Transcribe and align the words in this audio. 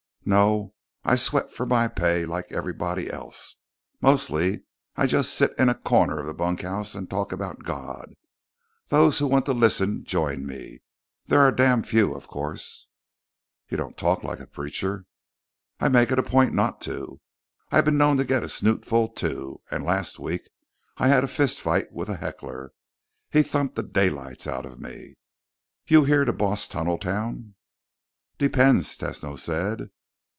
"No. 0.23 0.75
I 1.03 1.15
sweat 1.15 1.51
for 1.51 1.65
my 1.65 1.87
pay 1.87 2.27
like 2.27 2.51
everybody 2.51 3.09
else. 3.09 3.57
Mostly 4.01 4.65
I 4.95 5.07
just 5.07 5.33
sit 5.33 5.51
in 5.57 5.67
a 5.67 5.73
corner 5.73 6.19
of 6.19 6.27
the 6.27 6.33
bunkhouse 6.35 6.93
and 6.93 7.09
talk 7.09 7.31
about 7.31 7.63
God. 7.63 8.13
Those 8.89 9.17
who 9.17 9.25
want 9.25 9.47
to 9.47 9.53
listen 9.53 10.03
join 10.05 10.45
me. 10.45 10.83
There 11.25 11.39
are 11.41 11.51
damn 11.51 11.81
few, 11.81 12.13
of 12.13 12.27
course." 12.27 12.87
"You 13.67 13.77
don't 13.77 13.97
talk 13.97 14.23
like 14.23 14.39
a 14.39 14.45
preacher." 14.45 15.05
"I 15.79 15.89
make 15.89 16.11
it 16.11 16.19
a 16.19 16.23
point 16.23 16.53
not 16.53 16.81
to. 16.81 17.19
I've 17.71 17.85
been 17.85 17.97
known 17.97 18.17
to 18.17 18.23
get 18.23 18.43
a 18.43 18.47
snootful, 18.47 19.15
too, 19.15 19.61
and 19.71 19.83
last 19.83 20.19
week, 20.19 20.47
I 20.97 21.07
had 21.07 21.23
a 21.23 21.27
fist 21.27 21.59
fight 21.61 21.91
with 21.91 22.09
a 22.09 22.17
heckler. 22.17 22.73
He 23.31 23.41
thumped 23.41 23.75
the 23.75 23.81
daylights 23.81 24.45
out 24.45 24.67
of 24.67 24.79
me. 24.79 25.15
You 25.87 26.03
here 26.03 26.25
to 26.25 26.31
boss 26.31 26.67
Tunneltown?" 26.67 27.55
"Depends," 28.37 28.95
Tesno 28.95 29.35
said. 29.37 29.89